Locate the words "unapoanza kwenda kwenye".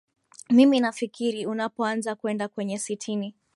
1.45-2.77